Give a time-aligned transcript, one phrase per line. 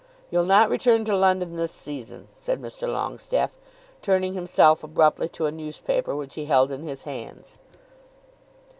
[0.31, 2.91] "You'll not return to London this season," said Mr.
[2.91, 3.59] Longestaffe,
[4.01, 7.59] turning himself abruptly to a newspaper which he held in his hands.